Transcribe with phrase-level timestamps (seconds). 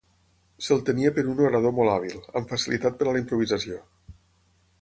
[0.67, 3.81] Se'l tenia per un orador molt hàbil, amb facilitat per a la improvisació.